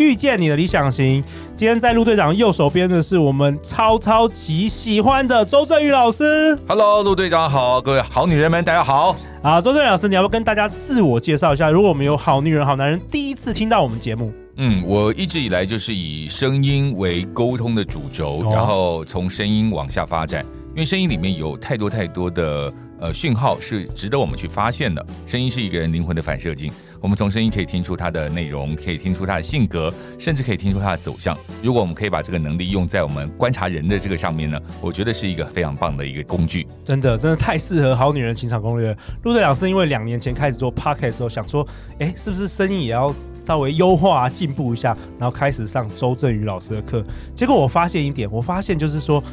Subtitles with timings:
[0.00, 1.22] 遇见你的理想型。
[1.54, 6.58] 今天在陆队长右手边的是我们超超级喜欢的周振宇老师。
[6.66, 9.14] Hello，陆队长好，各位好女人们，大家好。
[9.42, 11.70] 啊，周振宇老师，你要不要跟大家自我介绍一下？
[11.70, 25.04] 如果我们有好女人、好男人第一次听到我们节目，嗯，我一直以来就是以声音为沟通的主轴，然后从声音往下发展，因为声音里面有太多太多的呃讯号是值得我们去发现的。
[25.26, 26.72] 声音是一个人灵魂的反射镜。
[27.00, 31.36] 我们从声音可以听出他的内容，可以听出他的性格，甚至可以听出他的走向。
[31.62, 36.66] 如果我们可以把这个能力用在我们观察人的这个上面呢，我觉得是一个非常棒的一个工具。
[36.84, 38.94] 真的，真的太适合好女人情场攻略。
[39.22, 41.66] 陆队长是因为两年前开始做 podcast 的时候，想说，
[42.00, 47.02] 哎，是不是声音也要稍微优化、进步一下，然后开始上周振宇老师的课。
[47.34, 49.24] 结果我发现一点，我发现就是说，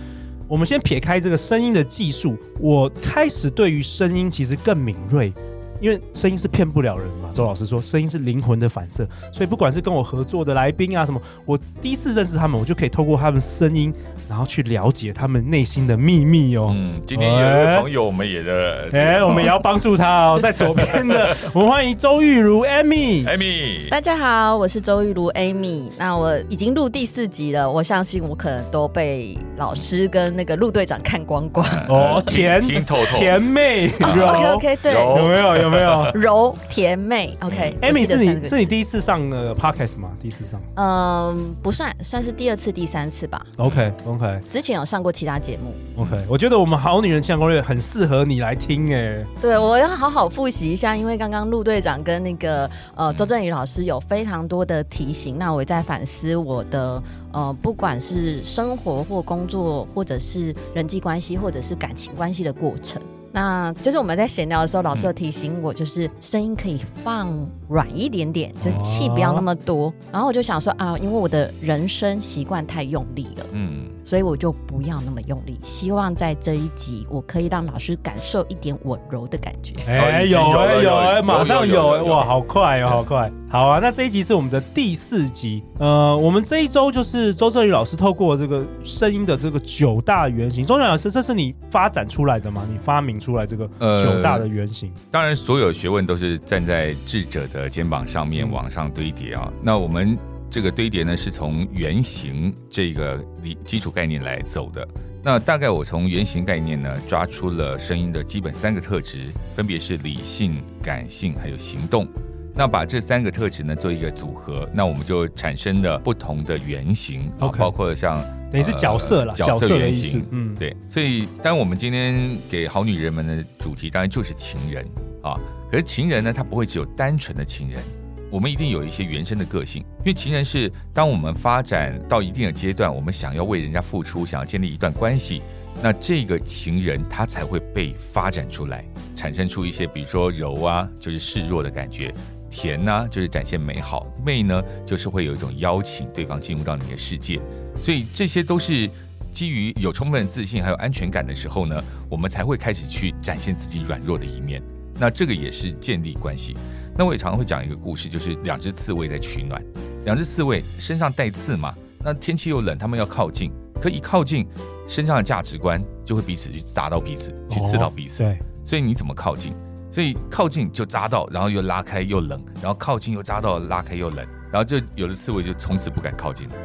[0.47, 5.33] 我们先撇开这个声音的技术，我开始对于声音其实更敏锐。
[5.79, 13.93] 因为声音是骗不了人嘛，周老师说声音是灵魂的反射，所以不管是跟我合作的来宾啊什么，我第一次认识他们，我就可以透过他们声音，
[14.29, 16.71] 然后去了解他们内心的秘密哦。
[16.73, 31.67] 嗯，今天有一位朋友，我们也的，哎、欸， 我们也要帮助他哦，在左边的，我们欢迎周玉如 Amy，Amy，大家好，我是周玉如 Amy，那我已经录第四集了，我相信我可能都被老师跟那个陆队长看光光。
[31.87, 35.55] 哦，甜听透透，甜妹，OK OK，对，有没有？
[35.55, 35.61] 有？
[35.63, 36.11] 有没有？
[36.13, 40.09] 柔甜妹？OK，Amy、嗯、是你是你第一次上的 Podcast 吗？
[40.21, 40.61] 第一次上？
[40.75, 43.45] 嗯，不算，算是第二次、第三次吧。
[43.57, 45.73] OK OK，之前有上过其他节目。
[46.01, 49.23] OK，我觉得我们好女人情场攻略很适合你来听哎。
[49.41, 57.01] 对，我要好好复习一下，因为刚刚陆队长跟那个呃周振宇老师有非常多的提醒，那我也在反思我的
[57.31, 63.01] 呃，不管是生活或工作，或者是人际关系，或者是感情关系的过程。
[63.31, 67.29] 那就是我们在闲聊的时候，老师有提醒我，就是声音可以放
[67.69, 69.93] 软一点点，就是气不要那么多。
[70.11, 73.85] 然后我就想说啊，因为我的人生习惯太用力了，嗯。
[74.03, 79.73] 所以我就不要那么用力，希望在这一集我可以让老师感受一点温柔的感觉。
[79.85, 83.29] 哎，有哎有哎，马上有哎，哇，好快哦，好快。
[83.49, 85.61] 好啊，那这一集是我们的第四集。
[85.77, 90.65] 呃，我们这一周就是周正宇老师透过这个声音的这个九大原型。
[90.65, 92.65] 周正宇老师，这是你发展出来的吗？
[92.71, 93.67] 你发明出来这个
[94.01, 94.89] 九大的原型？
[94.95, 99.51] 呃，当然，所有学问都是站在智者的肩膀上面往上堆叠啊。
[99.61, 100.17] 那我们。
[100.49, 104.87] 这个堆叠呢，是从原型这个理基础概念来走的。
[105.21, 112.07] 那大概我从原型概念呢，抓出了声音的基本三个特质，分别是理性、感性还有行动。
[112.55, 118.15] 那把这三个特质呢做一个组合，那我们就产生了不同的原型.包括像
[118.49, 120.25] 等于是角色了，角色原型。
[120.31, 120.73] 嗯，对。
[120.89, 124.87] 所以，当我们今天给好女人们的主题，当然就是情人
[125.21, 125.37] 啊。
[125.69, 127.81] 可是情人呢，他不会只有单纯的情人。
[128.29, 135.41] 我们一定有一些原生的个性，因为情人是当我们发展到一定的阶段，我们想要为人家付出，想要建立一段关系，
[135.81, 138.83] 那这个情人他才会被发展出来，
[139.15, 142.11] 产生出一些，比如说柔啊，就是示弱的感觉；
[142.49, 147.39] 甜呢、就是展现美好；媚呢，就是会有一种邀请对方进入到你的世界。
[147.81, 148.89] 所以这些都是
[149.31, 154.61] 基于有充分的自信还有安全感的时候呢，我们才会开始去展现自己软弱的一面。
[154.99, 156.55] 那这个也是建立关系。
[156.97, 159.63] 那我也常常会讲一个故事，就是两只刺猬在取暖。
[160.05, 164.47] 两只刺猬身上带刺嘛，那天气又冷，它们要靠近，可一靠近，
[164.87, 168.23] 身上的价值观就会彼此去砸到彼此，去刺到彼此。
[168.23, 169.53] 对，所以你怎么靠近？
[169.91, 176.55] 所以靠近就扎到，然后又拉开又冷，然后靠近又扎到，拉开又冷，然后就有的刺猬就从此不敢靠近了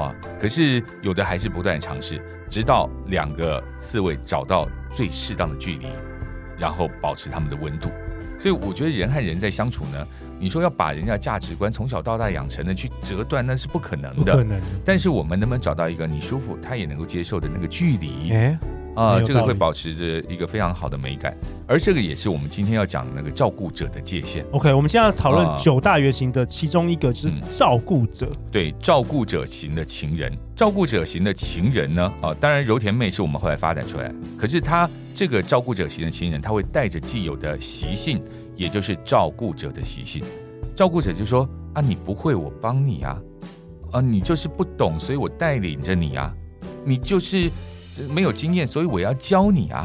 [0.00, 0.14] 啊。
[0.40, 5.86] 可是有的还是不断尝试，直到两个刺猬找到最适当的距离，
[6.58, 7.90] 然后保持他们的温度。
[8.38, 10.06] 所以我觉得人和人在相处呢，
[10.38, 14.32] 你说要把人家价值观从小到大养成的去折断，那是不可能的。
[14.32, 14.60] 不可能。
[14.84, 18.32] 但是我们能不能找到一个你舒服，他也能够接受的那个距离？
[18.32, 18.58] 哎，
[18.94, 21.36] 啊，这个会保持着一个非常好的美感。
[21.66, 24.44] 而这个也是我们今天要讲的那个照顾者的界限。
[24.52, 28.28] OK，我们现在要讨论九大原型的其中一个就是照顾者。
[28.30, 32.12] 嗯、对，照顾者型的情人，照顾者型的情人呢？
[32.20, 34.88] 啊，当然柔甜妹是我们后来发展出来，可是他。
[35.18, 38.22] 这个照顾者型的亲人，他会带着既有的习性，
[38.54, 40.22] 也就是照顾者的习性。
[40.76, 41.42] 照顾者就说
[41.74, 43.20] ：“啊，你不会，我帮你啊。”
[43.90, 46.32] 啊，你就是不懂，所以我带领着你啊，
[46.84, 47.50] 你就是
[48.08, 49.84] 没有经验，所以我要教你啊。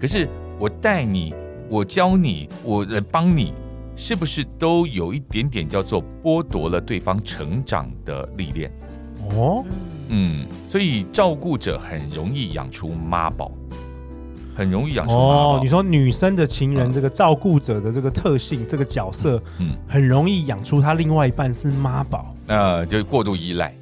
[0.00, 0.26] 可是
[0.58, 1.32] 我带你，
[1.70, 3.52] 我教你，我来帮你，
[3.94, 8.68] 是不是都有一点点叫做剥夺了对方成长的历练？
[9.30, 9.64] 哦，
[10.08, 13.52] 嗯，所以照顾者很容易养出妈宝。
[14.56, 15.60] 很容易养出哦。
[15.62, 23.74] 你说女生的情人，这个照顾者的这个特性，嗯、这个角色，嗯，很容易养出他另外一半是妈宝，呃，就是过度依赖，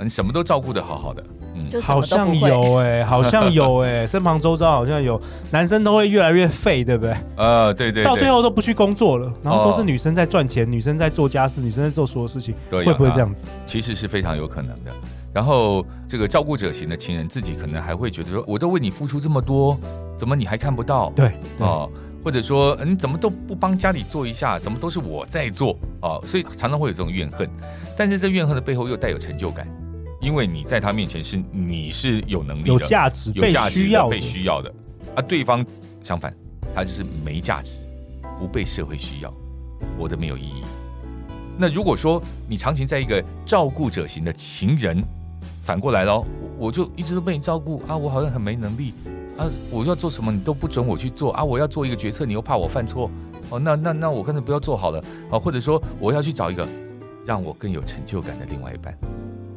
[0.00, 5.20] 你什么都照顾的好好的，嗯，好像有哎、欸，好像有哎、 欸，身旁周遭好像有
[5.50, 7.16] 男生都会越来越废，对不对？
[7.36, 13.44] 呃，对对，对，到最后都不去工作了，然后都是女生在赚钱，哦、女生在做家事，女生在做所有事情，会不会这样子？
[13.66, 14.92] 其实是非常有可能的。
[15.34, 19.78] 然后这个照顾者型的情人自己可能还会觉得说，我都为你付出这么多。
[20.18, 21.10] 怎么你还看不到？
[21.10, 21.88] 对哦，
[22.24, 24.58] 或者说你怎么都不帮家里做一下？
[24.58, 27.48] 怎么都是我在做哦，所以常常会有这种怨恨。
[27.96, 29.68] 但是这怨恨的背后又带有成就感，
[30.20, 34.74] 因为你在他面前是你是有能力的、有价值、有价值的、被需要的、被需要的，
[35.14, 35.64] 而对方
[36.02, 36.34] 相反，
[36.74, 37.78] 他就是没价值，
[38.40, 39.32] 不被社会需要，
[39.96, 40.64] 活得没有意义。
[41.56, 45.00] 那如果说你长期在一个照顾者型的情人，
[45.68, 46.24] 反过来喽，
[46.56, 48.94] 我就一直都被你照顾啊，我好像很没能力。
[49.36, 49.46] 啊！
[49.70, 51.44] 我要做什么，你都不准我去做啊！
[51.44, 53.10] 我要做一个决策，你又怕我犯错
[53.50, 53.58] 哦。
[53.58, 54.98] 那那那我干脆不要做好了
[55.30, 55.38] 啊！
[55.38, 56.66] 或者说我要去找一个
[57.26, 58.96] 让我更有成就感的另外一半。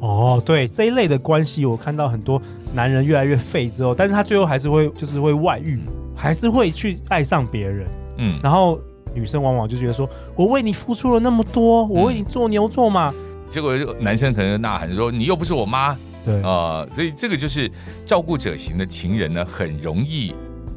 [0.00, 2.40] 哦，对这一类的关系，我看到很多
[2.74, 5.80] 男人越来越废之后，但是他最后还是会就是会外遇，
[6.14, 7.88] 还是会去爱上别人。
[8.18, 8.78] 嗯，然后
[9.14, 10.06] 女生往往就觉得说，
[10.36, 13.14] 我为你付出了那么多，我为你做牛做马，嗯，
[13.52, 15.94] 结果男生可能呐喊说，你又不是我妈。
[16.24, 17.70] 对啊、呃，所以这个就是
[18.06, 20.32] 照顾者型的情人呢，很容易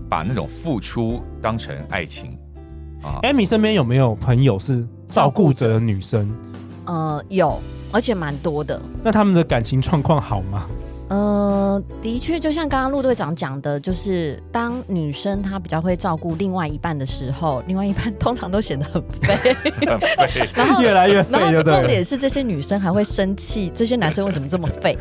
[0.09, 2.37] 把那种付出当成爱情
[3.01, 3.23] 啊。
[3.23, 6.29] Amy 身边有没有朋友是照顾者的女生？
[6.85, 7.61] 呃，有，
[7.93, 8.81] 而且蛮多的。
[9.01, 10.65] 那他们的感情状况好吗？
[11.07, 19.55] 呃，的确，就像刚刚陆队长讲的，就是当女生她比较会照顾另外一半的时候，另外一半通常都显得很废，
[20.55, 21.37] 然后越来越废。
[21.39, 24.97] 然后重点是这些女生还会生气，这些男生为什么这么废？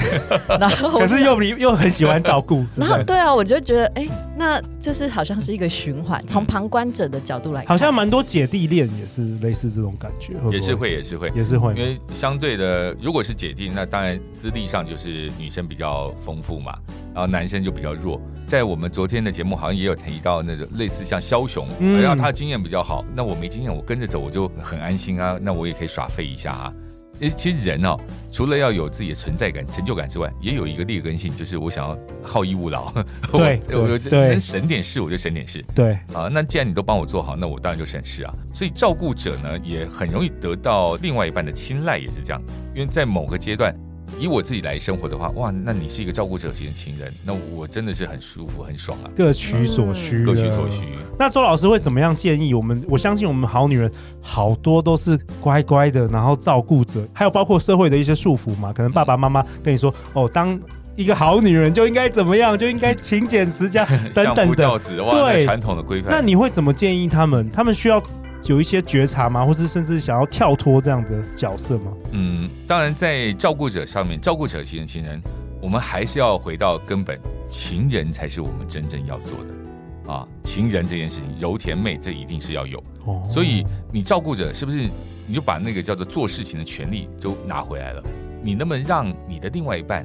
[0.61, 2.65] 然后可是又又很喜欢照顾。
[2.77, 4.06] 然后对啊，我就觉得，哎，
[4.37, 6.25] 那就是好像是一个循环。
[6.27, 11.75] 从旁观者的角度来看，好像蛮多姐弟恋也是类似这种感觉，也是会，也是会，也是会。
[11.75, 16.13] 因为相对的，如果是姐弟，那当然资历上就是女生比较。
[16.25, 16.79] 丰富嘛，
[17.13, 18.19] 然后男生就比较弱。
[18.47, 23.05] 在我们昨天的节目好像也有提到那种类似像枭雄，嗯、然后他的经验比较好。
[23.15, 25.39] 那我没经验，我跟着走我就很安心啊。
[25.43, 26.73] 那我也可以耍废一下啊。
[27.21, 27.97] 其实人哦，
[28.31, 32.93] 除了要有自己的存在感、成就感之外，也有一个劣根性，就是我想要好逸恶劳。
[33.33, 35.65] 对，我能省点事我就省点事。
[35.75, 38.35] 对啊，那既然你都帮我做好，那我当然就省事啊。
[38.53, 42.43] 所以照顾者呢，也很容易得到另外一半的青睐，也是这样。
[42.75, 43.75] 因为在某个阶段。
[44.19, 49.11] 以我自己来生活的话，哇，那你是一个照顾者型的情人，那我真的是很舒服、很爽啊。
[49.17, 50.85] 各取所需，各取所需。
[51.19, 52.85] 那周老师会怎么样建议我们？
[52.89, 53.91] 我相信我们好女人
[54.21, 58.73] 好多都是乖乖的，然后照顾者，还有包括社会的一些束缚嘛。
[58.73, 60.59] 可能爸爸妈妈跟你说， 哦，当
[60.97, 63.85] 一个好女人就应该怎么样，就应该勤俭持家
[64.15, 66.11] 等等的，教子，对，传统的规范。
[66.11, 67.51] 那你会怎么建议他们？
[67.51, 68.01] 他们需要？
[68.46, 69.44] 有一些觉察吗？
[69.44, 71.93] 或是甚至想要跳脱这样的角色吗？
[72.12, 75.20] 嗯，当然，在照顾者上面，照顾者型的情人，
[75.62, 80.29] 我们还是要回到根本，情人才是我们真正要做的啊！
[80.43, 82.79] 情人这件事情，柔甜妹这一定是要有。
[83.06, 84.89] 哦，所以你照顾者是不是
[85.27, 88.03] 你就把那个叫做做事情的权利都拿回来了？
[88.43, 90.05] 你能不能让你的另外一半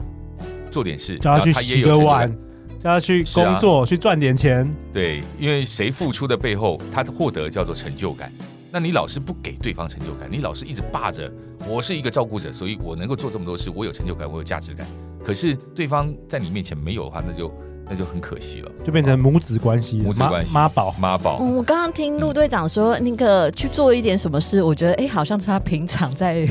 [0.72, 2.34] 做点事，叫他去洗个碗？
[2.79, 4.67] 叫他去工作，啊、去赚点钱。
[4.91, 8.31] 对，因为谁付出的背后，他获得叫做成就感。
[8.71, 11.31] 那你老是不给对方成就感，你老是一直霸着，
[11.67, 14.88] 我是一个照顾者，所以我能够做这么多事，我有成就感，我有价值感。
[15.24, 17.53] 可是对方在你面前没有的话，那就。
[17.89, 21.39] 那就很可惜了，就变成母子关系，母子关系，妈宝，妈宝。
[21.41, 26.48] 嗯，我刚刚听陆队长说，那个去做一点什么事，我觉得哎，好像是他平常在。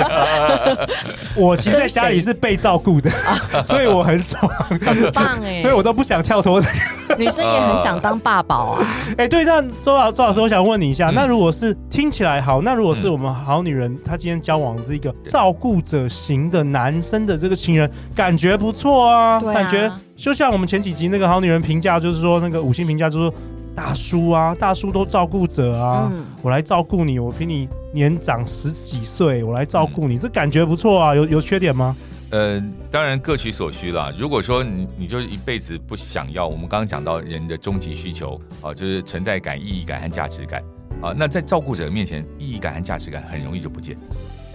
[1.36, 3.10] 我其实在家里是被照顾的，
[3.64, 4.48] 所以我很爽，
[4.80, 6.62] 很棒哎，所以我都不想跳脱。
[7.18, 8.86] 女生也很想当爸宝啊。
[9.16, 19.90] 哎，对，那周老周老师，我想问你一下，那如果是听起来好，那如果是我们好女人，她今天交往这个照顾者型的男生的这个情人，感觉不错啊，感觉。
[20.16, 23.34] 就像我们前几集那个好女人评价，就是说那个五星评价，就是说
[23.74, 31.96] 大叔啊，大叔都照顾者啊，嗯、我来照顾你，我比你年长十几岁，我来照顾你，嗯、这感觉不错啊，有有缺点吗？
[32.30, 34.12] 呃，当然各取所需啦。
[34.16, 40.62] 如果说你你就一辈子不想要，我们刚刚讲到人的终极需求啊，就是存在感、意义感和价值感
[41.02, 43.96] 啊，那在照顾者的面前，意义感和价值感很容易就不见。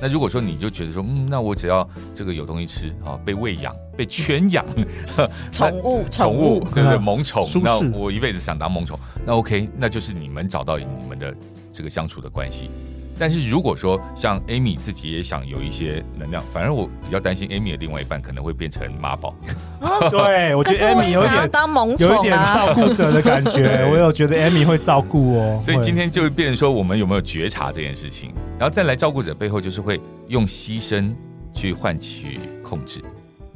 [0.02, 4.66] 那如果说你就觉得说，嗯，那我只要这个有东西吃啊，被喂养、被圈养，
[5.52, 6.98] 宠物、宠物，对不对？
[7.00, 11.34] 萌宠，那我一辈子想当萌宠，那 OK，那就是你们找到你们的
[11.72, 12.70] 这个相处的关系。
[13.18, 19.36] 但是如果说像 Amy 自己也想有一些能量，反而我比较担心 Amy 的另外一半可能会变成妈宝。
[20.12, 25.62] 对，我觉得 Amy 有点当萌宠、啊、有一点照顾者的感觉， 我有觉得 Amy 会照顾哦。
[25.64, 31.14] 所以今天就变成说，我们有没有觉察这件事情，然后再来照顾者背后就是会用牺牲
[31.54, 33.02] 去换取控制，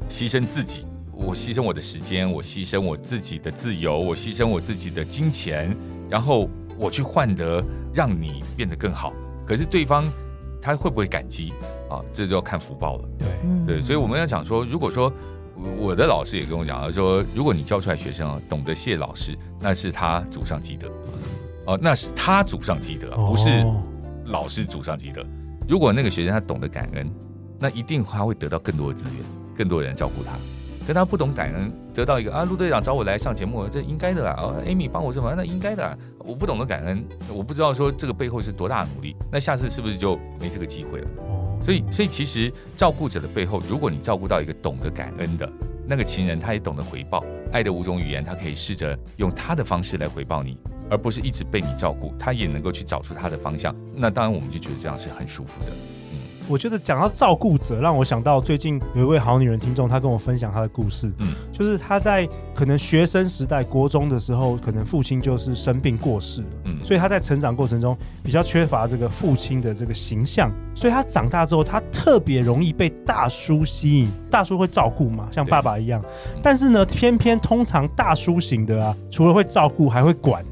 [0.08, 5.76] 牺牲自己，我牺牲我的时间，我牺牲我自己的自由，我牺牲我自己的金钱，
[6.08, 6.48] 然后
[6.78, 7.62] 我去换得
[7.92, 9.12] 让你变得更好。
[9.50, 10.04] 可是对方
[10.62, 11.52] 他会不会感激
[11.90, 11.98] 啊？
[12.12, 13.08] 这就要看福报了。
[13.18, 13.28] 对，
[13.66, 15.12] 对，所以我们要讲说，如果说
[15.76, 20.86] 我的老师也跟我讲了，说如果你教出来学生啊，懂得谢老师，那是他祖上积德，
[21.66, 23.66] 哦，那是他祖上积德，不是
[24.26, 25.26] 老师祖上积德。
[25.68, 27.12] 如果那个学生他懂得感恩，
[27.58, 29.24] 那一定他会得到更多的资源，
[29.56, 30.38] 更多人照顾他。
[30.90, 34.34] 可他不懂感恩，得到一个啊，陆队长找我来上节目，这应该的啊。
[34.42, 35.96] 哦，Amy 帮我什么，那应该的啦。
[36.18, 39.14] 我不懂得感恩，我不知道说这个背后是多大的努力。
[39.30, 41.08] 那下次是不是就没这个机会了？
[41.62, 45.48] 所以，所以其实照顾者的背后，如果你照顾到一个懂得感恩的
[45.86, 50.58] 那个情人，他也懂得回报，爱的五种语言，他可以试着用他的方式来回报你，
[50.90, 53.72] 而不是一直被你照顾，他也能够去找出他的方向。
[53.94, 55.70] 那当然，我们就觉得这样是很舒服的。
[56.50, 61.08] 我觉得讲到照顾者，让我想到最近有一位好女人听众，她跟我分享她的故事。
[61.20, 66.48] 嗯，就是她在可能学生时代、国中的时候，可能父亲就是生病过世了。
[66.64, 74.08] 嗯，所以她在成长过程中比较缺乏这个父亲的这个形象，所以她长大之后，她特别容易被大叔吸引。
[74.28, 76.02] 大叔会照顾嘛，像爸爸一样。
[76.42, 80.42] 但是呢，偏偏通常大叔型的啊，除了会照顾，还会管。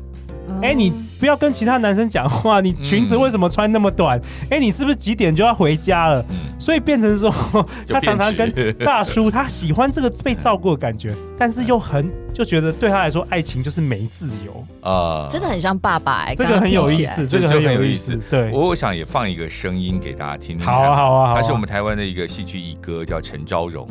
[0.63, 2.61] 哎，你不要跟其他男生讲话。
[2.61, 4.21] 你裙子为什么穿那么短？
[4.51, 6.25] 哎，你是不是几点就要回家了？
[6.59, 7.33] 所以变成说，
[7.89, 8.51] 他常常跟
[8.85, 16.35] 大叔，他喜欢这个被照顾的感觉，但是又很就觉得对他来说，爱情就是没自由啊，真的很像爸爸。
[16.35, 18.17] 这个很有意思，这个很有意思。
[18.31, 20.59] 对，我我想也放一个声音给大家听。
[20.59, 23.87] 好啊，好啊，他是我们台湾的一个戏剧一哥，叫陈昭荣。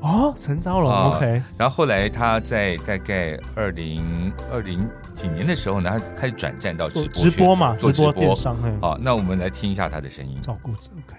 [0.00, 1.40] 哦，陈昭荣，OK。
[1.56, 4.88] 然后后来他在大概二零二零。
[5.22, 8.58] 几年的时候呢，他开始转战到直播直播嘛，直播电商。
[8.80, 10.36] 好，那我们来听一下他的声音。
[10.42, 11.16] 照顾者，OK。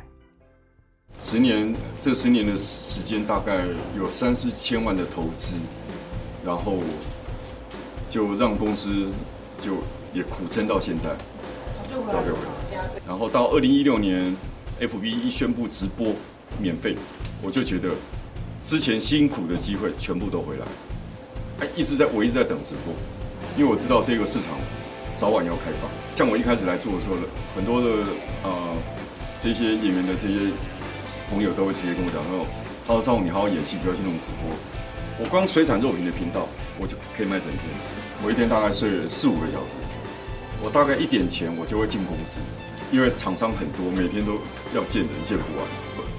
[1.20, 3.64] 十年，这十年的时间大概
[3.98, 5.56] 有三四千万的投资，
[6.44, 6.80] 然后
[8.10, 9.08] 就让公司
[9.58, 9.78] 就
[10.14, 11.08] 也苦撑到现在，
[11.90, 12.38] 交给我。
[13.08, 14.36] 然后到二零一六年
[14.82, 16.14] ，FB 一宣布直播
[16.60, 16.98] 免费，
[17.42, 17.92] 我就觉得
[18.66, 20.66] 之前辛苦的机会全部都回来。
[21.62, 22.94] 哎，一直在，我一直在等直播。
[23.56, 24.58] 因为我知道这个市场
[25.16, 27.16] 早晚要开放，像我一开始来做的时候，
[27.56, 27.88] 很多的
[28.44, 28.74] 呃
[29.38, 30.50] 这些演员的这些
[31.30, 32.48] 朋友都会直接跟我讲说
[32.88, 34.50] ：“他说赵红，你好好演戏，不要去弄直播。”
[35.22, 36.48] 我光水产肉品的频道，
[36.80, 37.62] 我就可以卖整天。
[38.26, 39.76] 我一天大概睡了四五个小时，
[40.64, 42.40] 我大概一点前我就会进公司，
[42.92, 44.34] 因为厂商很多，每天都
[44.74, 45.68] 要见人见不完。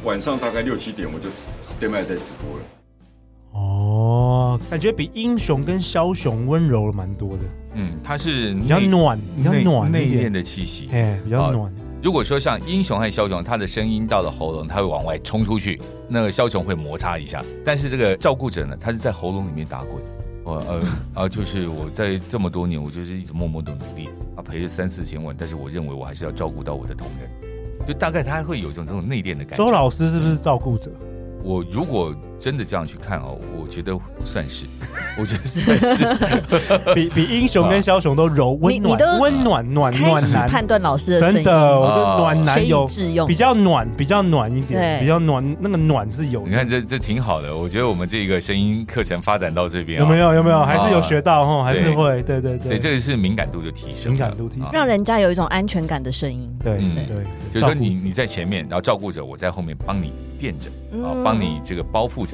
[0.05, 1.29] 晚上大概六七点我就
[1.62, 2.84] stand by 在直播了。
[4.71, 7.44] 感觉比英雄跟枭雄温柔了蛮多的。
[7.75, 11.73] 嗯，他是比较暖，比较暖内敛的气息，哎，比较暖。
[12.02, 17.42] 如果说像英雄和枭雄，他的声音到了喉咙，他会往外冲出去，那个枭雄会摩擦一下。
[17.64, 19.97] 但是这个照顾者呢，他是在喉咙里面打滚。
[20.44, 20.83] 我呃
[21.23, 29.56] 啊，就是我在这么多年，我就是一直默默的努力啊，赔了三四千万，但是我认为我还是要照顾到我的同仁，就大概他会有一种这种内敛的感觉。
[29.56, 30.90] 周老师是不是照顾者？
[31.42, 34.66] 我如果真的这样去看哦，我觉得算是，
[35.18, 36.94] 我觉得算是。
[36.94, 40.46] 比比英雄跟枭雄都柔温暖，温暖暖暖男。
[40.46, 42.86] 判断老师的真的，我觉得暖男有
[43.26, 46.46] 比较暖，比较暖一点，比较暖，那个暖是有。
[46.46, 50.62] 你看这这挺好的，我觉得我们这个声音课程发展到这边有没有有没有？
[50.64, 56.50] 还是有学到哈，还是会对对对，这个是敏感度的提升，敏感度提升，让人家有一种安全感的声音。
[56.62, 60.68] 对对，就是说你你在前面，然后照顾者我在后面帮你垫着
[61.02, 61.34] 啊，帮。
[61.34, 62.34] 帮你这个包覆着，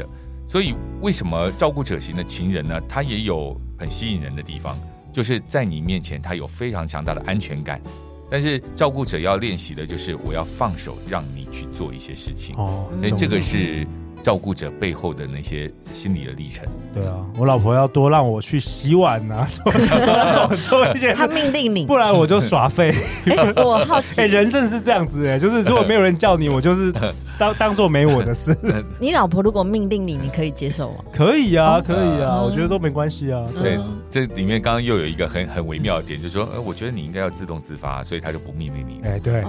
[0.50, 2.80] 所以为什么照顾者型的情人呢？
[2.88, 4.76] 他也有很吸引人的地方，
[5.12, 7.80] 就是在你面前他有非常强大的安全感。
[8.28, 12.57] 但是照顾者要练习的就是我要放手，让你去做一些事情。
[12.57, 13.87] 哦，所以这个是。
[14.23, 16.62] 照顾者背后的那些心理的历程。
[16.92, 21.11] 对啊，我老婆要多让我去洗碗啊，多让我做一些。
[21.16, 22.92] 他命令你，不然我就耍废。
[23.25, 26.92] 欸、 我好奇， 哎、欸，人真的是这样子哎，就是如果没有人叫你，我就是
[27.40, 28.54] 当 当做没我的事。
[29.00, 30.97] 你老婆如果命令你，你可以接受吗？
[31.11, 33.42] 可以啊，可以啊，我觉得都没关系啊。
[33.61, 33.78] 对，
[34.11, 39.00] 这里面刚刚又有一个很很微妙的点，就是说，呃，我觉得你应该要自动自发，所以他就不命令你。
[39.02, 39.44] 哎，对对。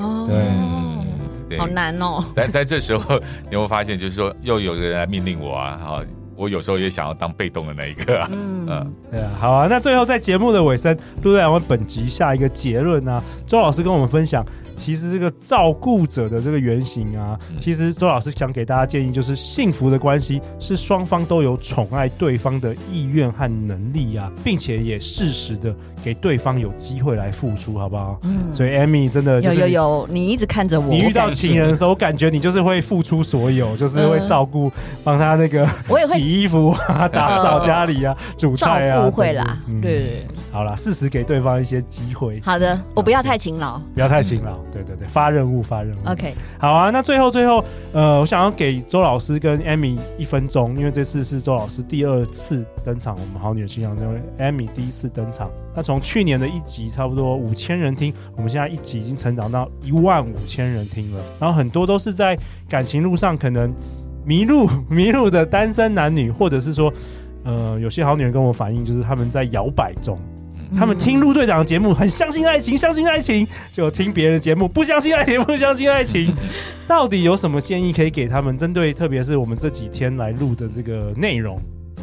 [1.49, 2.23] 对，好难哦。
[2.33, 3.19] 但在这时候
[3.49, 6.03] 你会发现，就是说又有人来命令我啊，哈。
[6.37, 13.23] 我有时候也想要当被动的那一个啊，嗯，嗯对啊，好啊，那最后在节目的尾声，陆队长为本集下一个结论呢、啊？
[13.45, 14.43] 周老师跟我们分享。
[14.81, 25.71] 其实这个照顾者的这个原型啊，其实周老师想给大家建议，就是幸福的关系是双方都有宠爱对方的意愿和能力啊，并且也适时的
[26.03, 28.19] 给对方有机会来付出，好不好？
[28.23, 28.51] 嗯。
[28.51, 30.87] 所以 Amy 真的就是有有有，你一直看着我。
[30.87, 34.71] 你遇到情人的时候，我感觉你就是会付出所有，就是会照顾，
[35.03, 39.59] 帮他那个我也会洗衣服啊，打扫家里啊，煮菜啊，不会啦。
[39.79, 42.41] 对，好啦，适时给对方一些机会。
[42.43, 44.57] 好的，我不要太勤劳，不要太勤劳。
[44.71, 45.99] 对对对，发任务发任务。
[46.07, 46.89] OK，好啊。
[46.89, 55.49] 那最后最后，呃，我想要给周老师跟 Amy 一分钟，因为这次是周老师第二次登场，我们好女人情场攻略 Amy 第一次登场。
[55.75, 61.21] 那从去年的一集差不多五千人听，我们现在一集已经成长到一万五千人听了。
[61.39, 62.37] 然后很多都是在
[62.69, 63.73] 感情路上可能
[64.25, 66.93] 迷路迷路的单身男女，或者是说，
[67.43, 70.17] 呃，有些好女人跟我反映，就是他们在摇摆中。
[70.75, 76.33] 他们听陆队长的节目，很相信爱情，相信爱情，就听别人的节目，不相信爱情，不相信爱情。
[76.87, 78.57] 到底有什么建议可以给他们？
[78.57, 81.59] 针对特别是我们这几天来录的这个内容，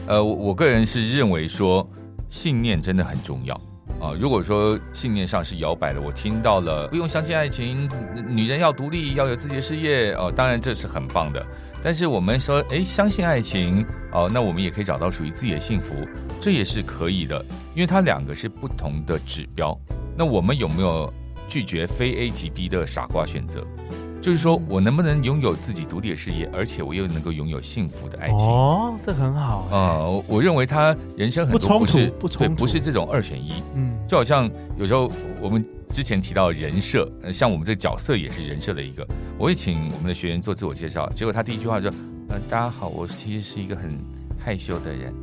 [0.06, 1.88] 呃，我个人是认为说，
[2.28, 3.58] 信念真的很重要
[4.00, 4.12] 啊。
[4.18, 7.88] 如果说信念上是摇摆的，我听到了不用相信爱情，
[8.28, 11.44] 女人要独立，要有自己的事业哦，当然这是很棒的。
[11.82, 15.94] 但是我们说，诶，相信爱情哦，那我们也可以找到属于自己的幸福，
[16.40, 19.78] 这也是可以的，因为它两个是不同的指标。
[20.16, 21.12] 那我们有没有
[21.48, 23.64] 拒绝非 A 即 B 的傻瓜选择？
[24.20, 28.38] 就是说我能不能拥有自己独立的事业，而且我又能够拥有幸福的爱情？
[28.38, 30.24] 哦，这很好啊、呃！
[30.26, 33.62] 我认为他人生很多不是不冲突，不是这种二选一。
[33.74, 35.10] 嗯，就好像有时候
[35.40, 39.06] 我们之前提到人设，像我们这个角色也是人设的一个。
[39.38, 41.98] 我会请我们的学员做自我介绍，结果他第一句话就说
[42.28, 43.88] ：“呃，大家好，我其实是一个很
[44.38, 45.14] 害羞的人。”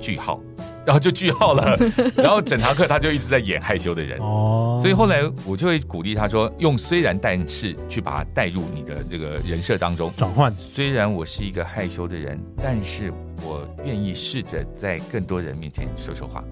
[0.00, 0.40] 句号。
[0.86, 1.76] 然后就句号了，
[2.16, 10.54] 然后整堂课他就一直在演害羞的人，哦，所以后来我就会鼓励他说，用虽然但是去把它带入你的这个人设当中转换。
[10.56, 13.12] 虽然我是一个害羞的人，但是
[13.44, 16.44] 我愿意试着在更多人面前说说话。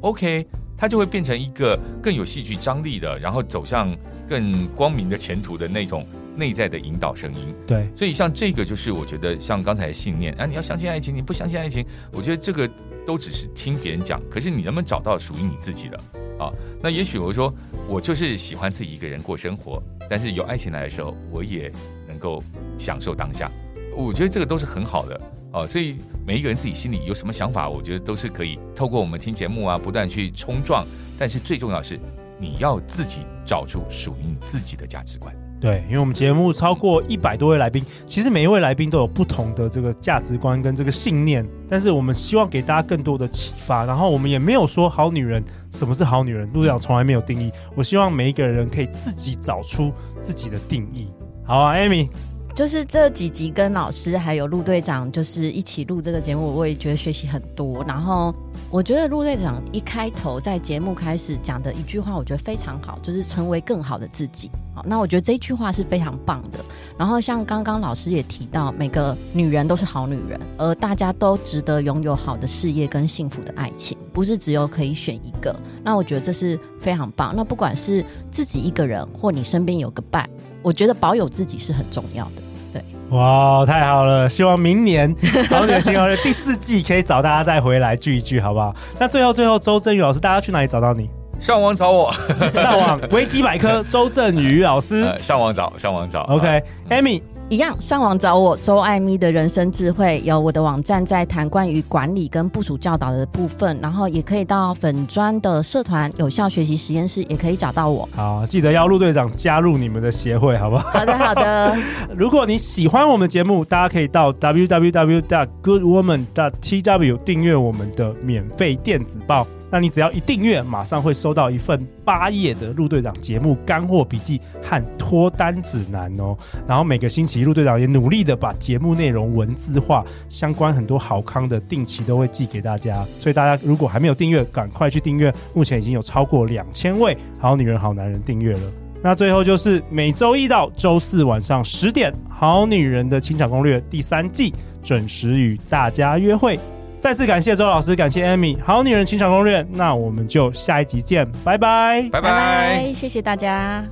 [0.00, 0.44] OK，
[0.82, 3.96] 他就会变成一个更有戏剧张力的，然后走向
[4.28, 7.54] 更光明的前途的那种内在的引导声音。
[7.64, 12.68] 对，所以像这个就是我觉得像刚才的信念啊，你要相信爱情，你不相信爱情，我觉得这个。
[13.04, 15.98] 都只是听别人讲，可是你能不能找到属于你自己的
[16.38, 16.52] 啊？
[16.80, 17.52] 那也许我说，
[17.88, 21.68] 我就是喜欢自己一个人过生活，但是有爱情来的时候，我也
[22.06, 22.40] 能够
[22.78, 23.50] 享受当下。
[23.96, 25.20] 我觉得这个都是很好的
[25.52, 25.66] 啊。
[25.66, 30.86] 所以每一个人自己心里有什么想法，我觉得都是可以透过我们听节目啊，不断去冲撞。
[31.18, 32.00] 但是最重要是，
[32.40, 35.32] 你要自己找出属于你自己的价值观。
[35.60, 43.84] 对，因为我们节目超过一百多位来宾，其实每一位来宾都有不同的这个价值观跟这个信念，但是我们希望给大家更多的启发。
[43.84, 47.52] 然后我们也没有说好女人什么是好女人，陆队长从来没有定义。
[47.76, 51.06] 我希望每一个人可以自己找出自己的定义。
[51.44, 52.08] 好啊，Amy。
[52.54, 57.82] 就是这几集跟老师还有陆队长就是一起录这个节目，我也觉得学习很多。
[57.84, 58.34] 然后
[58.70, 64.50] 我觉得陆队长一开头在节目开始讲的一句话，我觉得非常好，就是成为更好的自己。
[64.74, 66.58] 好，那我觉得这一句话是非常棒的。
[66.98, 75.54] 然后像刚刚老师也提到，每个女人都是好女人，而大家都值得拥有好的事业跟幸福的爱情，不是只有可以选一个。
[75.82, 77.34] 那我觉得这是非常棒。
[77.34, 80.28] 那不管是自己一个人，或你身边有个伴。
[80.62, 82.84] 我觉得保有自己是很重要的，对。
[83.10, 84.28] 哇，太好了！
[84.28, 85.14] 希望明年
[85.50, 88.74] 《好女人情场攻略》第四季可以找大家再回来聚一聚，好不好？
[88.98, 91.10] 那最后最后，周正宇老师，大家去哪里找到你？
[91.40, 92.12] 上网找我，
[92.54, 95.02] 上网维基百科，周正宇老师。
[95.04, 96.22] 呃、上网找，上网找。
[96.22, 97.20] OK，Amy。
[97.20, 108.08] 嗯一样，上网找我周艾咪的人生智慧，有我的网站在谈关于管理跟部署教导的部分，然后也可以到粉专的社团有效学习实验室，也可以找到我。
[108.14, 110.88] 好，记得要陆队长加入你们的协会，好不好？
[110.92, 111.76] 好的，好的。
[112.16, 119.46] 如果你喜欢我们的节目，大家可以到 www.goodwoman.tw 订阅我们的免费电子报。
[119.72, 126.36] 那你只要一订阅，马上会收到一份八页的陆队长节目干货笔记和脱单指南哦。
[126.68, 133.02] 然后每个星期陆队长也努力的把节目内容文字化，相关很多好康的定期都会寄给大家。
[133.18, 135.32] 所以大家如果还没有订阅，赶快去订阅。
[135.54, 138.60] 目前已经有超过两千位好女人好男人订阅了。
[139.02, 146.58] 那最后就是每周一到周四晚上十点，《好女人的情场攻略》第三季准时与大家约会。
[147.02, 153.84] 再次感谢周老师，感谢 Amy，好女人情场攻略，那我们就下一集见，拜拜，拜拜，谢谢大家。